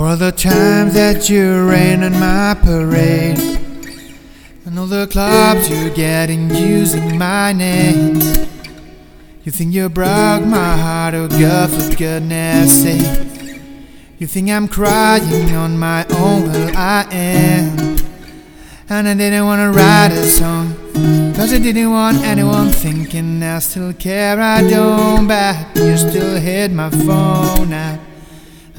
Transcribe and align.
For 0.00 0.16
the 0.16 0.32
times 0.32 0.94
that 0.94 1.28
you 1.28 1.68
rain 1.68 2.02
on 2.02 2.12
my 2.12 2.56
parade 2.58 3.38
And 4.64 4.78
all 4.78 4.86
the 4.86 5.06
clubs 5.06 5.68
you 5.68 5.90
get 5.90 6.30
in 6.30 6.48
using 6.48 7.18
my 7.18 7.52
name 7.52 8.14
You 9.44 9.52
think 9.52 9.74
you 9.74 9.90
broke 9.90 10.46
my 10.46 10.74
heart, 10.78 11.12
oh 11.12 11.28
girl, 11.28 11.68
for 11.68 11.94
goodness 11.96 12.82
sake. 12.82 13.60
You 14.18 14.26
think 14.26 14.48
I'm 14.48 14.68
crying 14.68 15.54
on 15.54 15.78
my 15.78 16.06
own, 16.06 16.50
well 16.50 16.72
I 16.74 17.06
am. 17.10 17.98
And 18.88 19.06
I 19.06 19.12
didn't 19.12 19.44
wanna 19.44 19.70
write 19.70 20.12
a 20.12 20.24
song 20.24 20.76
Cause 21.34 21.52
I 21.52 21.58
didn't 21.58 21.90
want 21.90 22.16
anyone 22.24 22.70
thinking 22.70 23.42
I 23.42 23.58
still 23.58 23.92
care, 23.92 24.40
I 24.40 24.66
don't 24.66 25.28
back 25.28 25.76
You 25.76 25.98
still 25.98 26.40
hit 26.40 26.72
my 26.72 26.88
phone 26.88 27.68
now 27.68 27.98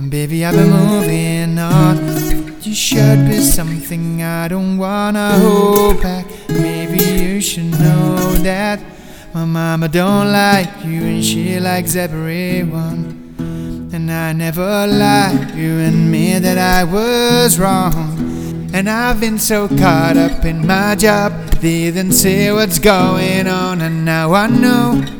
and 0.00 0.10
baby, 0.10 0.46
I've 0.46 0.54
been 0.54 0.70
moving 0.70 1.58
on. 1.58 2.62
You 2.62 2.74
should 2.74 3.28
be 3.28 3.38
something 3.38 4.22
I 4.22 4.48
don't 4.48 4.78
wanna 4.78 5.38
hold 5.38 6.00
back. 6.00 6.24
Maybe 6.48 7.04
you 7.04 7.40
should 7.42 7.70
know 7.72 8.16
that 8.42 8.80
my 9.34 9.44
mama 9.44 9.88
don't 9.88 10.32
like 10.32 10.70
you 10.86 11.02
and 11.02 11.22
she 11.22 11.60
likes 11.60 11.96
everyone. 11.96 13.34
And 13.92 14.10
I 14.10 14.32
never 14.32 14.86
lied, 14.86 15.54
you 15.54 15.80
and 15.80 15.94
admit 16.06 16.44
that 16.44 16.56
I 16.56 16.84
was 16.84 17.58
wrong. 17.58 18.70
And 18.72 18.88
I've 18.88 19.20
been 19.20 19.38
so 19.38 19.68
caught 19.68 20.16
up 20.16 20.46
in 20.46 20.66
my 20.66 20.94
job, 20.94 21.32
didn't 21.60 22.12
see 22.12 22.50
what's 22.50 22.78
going 22.78 23.46
on, 23.46 23.82
and 23.82 24.06
now 24.06 24.32
I 24.32 24.46
know. 24.46 25.19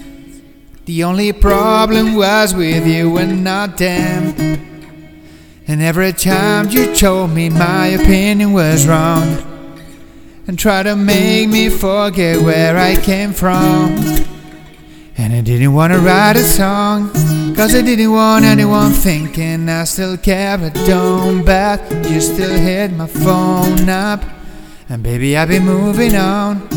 The 0.91 1.05
only 1.05 1.31
problem 1.31 2.15
was 2.15 2.53
with 2.53 2.85
you 2.85 3.17
and 3.17 3.45
not 3.45 3.77
them. 3.77 4.35
And 5.65 5.81
every 5.81 6.11
time 6.11 6.67
you 6.67 6.93
told 6.93 7.31
me 7.31 7.47
my 7.49 7.87
opinion 7.87 8.51
was 8.51 8.85
wrong, 8.85 9.37
and 10.47 10.59
tried 10.59 10.83
to 10.83 10.97
make 10.97 11.47
me 11.47 11.69
forget 11.69 12.41
where 12.41 12.75
I 12.75 12.97
came 12.97 13.31
from. 13.31 13.95
And 15.17 15.31
I 15.33 15.39
didn't 15.39 15.73
want 15.73 15.93
to 15.93 15.99
write 15.99 16.35
a 16.35 16.43
song, 16.43 17.09
cause 17.55 17.73
I 17.73 17.83
didn't 17.83 18.11
want 18.11 18.43
anyone 18.43 18.91
thinking 18.91 19.69
I 19.69 19.85
still 19.85 20.17
care, 20.17 20.57
but 20.57 20.73
don't 20.73 21.45
bet 21.45 21.89
you 22.09 22.19
still 22.19 22.51
hit 22.51 22.91
my 22.91 23.07
phone 23.07 23.87
up. 23.87 24.25
And 24.89 25.01
baby, 25.01 25.37
I've 25.37 25.47
been 25.47 25.63
moving 25.63 26.17
on. 26.17 26.67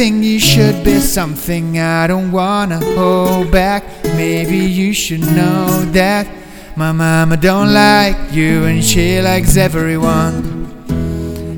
Think 0.00 0.24
you 0.24 0.38
should 0.40 0.82
be 0.82 0.98
something 0.98 1.78
I 1.78 2.06
don't 2.06 2.32
wanna 2.32 2.78
hold 2.96 3.50
back. 3.50 3.84
Maybe 4.16 4.56
you 4.56 4.94
should 4.94 5.20
know 5.20 5.84
that 5.92 6.26
my 6.74 6.90
mama 6.90 7.36
don't 7.36 7.74
like 7.74 8.32
you 8.32 8.64
and 8.64 8.82
she 8.82 9.20
likes 9.20 9.58
everyone. 9.58 10.86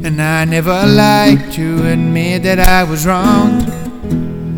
And 0.04 0.20
I 0.20 0.44
never 0.44 0.84
liked 0.86 1.52
to 1.52 1.86
admit 1.86 2.42
that 2.42 2.58
I 2.58 2.82
was 2.82 3.06
wrong. 3.06 3.62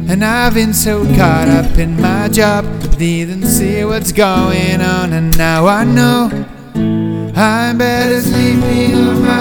And 0.09 0.25
I've 0.25 0.55
been 0.55 0.73
so 0.73 1.05
caught 1.15 1.49
up 1.49 1.77
in 1.77 2.01
my 2.01 2.29
job, 2.29 2.65
didn't 2.97 3.47
see 3.47 3.85
what's 3.85 4.13
going 4.13 4.81
on, 4.81 5.13
and 5.13 5.37
now 5.37 5.67
I 5.67 5.85
know. 5.85 6.31
I'm 7.37 7.77
better 7.77 8.23
sleeping 8.23 8.95
on 8.95 9.21
my 9.27 9.34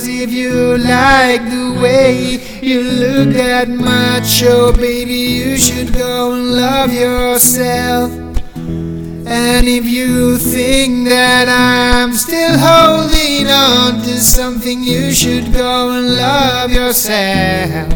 Cause 0.00 0.08
if 0.08 0.32
you 0.32 0.78
like 0.78 1.42
the 1.50 1.78
way 1.78 2.40
you 2.62 2.80
look 2.80 3.34
that 3.34 3.68
much 3.68 4.42
Oh 4.42 4.72
baby 4.72 5.12
you 5.12 5.58
should 5.58 5.92
go 5.92 6.32
and 6.32 6.52
love 6.52 6.90
yourself. 6.90 8.10
And 8.56 9.68
if 9.68 9.84
you 9.84 10.38
think 10.38 11.06
that 11.10 11.50
I'm 11.50 12.14
still 12.14 12.56
holding 12.56 13.46
on 13.48 14.00
to 14.04 14.18
something 14.20 14.82
You 14.82 15.12
should 15.12 15.52
go 15.52 15.90
and 15.90 16.16
love 16.16 16.72
yourself 16.72 17.92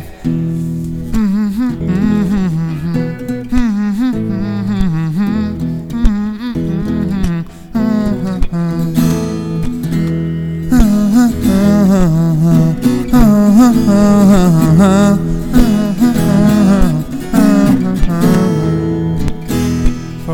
For 14.35 14.41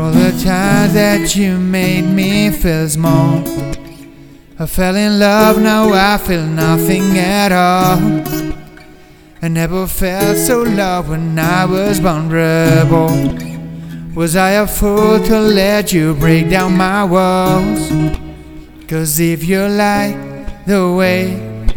the 0.09 0.31
times 0.43 0.93
that 0.95 1.35
you 1.35 1.59
made 1.59 2.05
me 2.05 2.49
feel 2.49 2.89
small 2.89 3.43
I 4.57 4.65
fell 4.65 4.95
in 4.95 5.19
love, 5.19 5.61
now 5.61 5.93
I 5.93 6.17
feel 6.17 6.47
nothing 6.47 7.15
at 7.15 7.51
all 7.51 7.99
I 9.43 9.47
never 9.47 9.85
felt 9.85 10.35
so 10.35 10.63
loved 10.63 11.09
when 11.09 11.37
I 11.37 11.65
was 11.65 11.99
vulnerable 11.99 13.11
Was 14.15 14.35
I 14.35 14.51
a 14.63 14.65
fool 14.65 15.19
to 15.25 15.39
let 15.39 15.93
you 15.93 16.15
break 16.15 16.49
down 16.49 16.75
my 16.75 17.03
walls? 17.03 17.91
Cause 18.87 19.19
if 19.19 19.43
you 19.43 19.67
like 19.67 20.65
the 20.65 20.91
way 20.91 21.50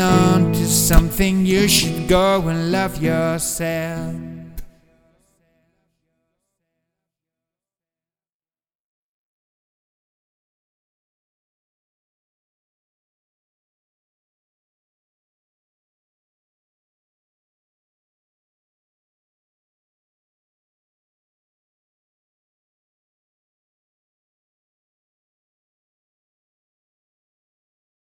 on 0.00 0.52
to 0.52 0.66
something, 0.66 1.44
you 1.46 1.68
should 1.68 2.08
go 2.08 2.48
and 2.48 2.72
love 2.72 3.02
yourself. 3.02 4.23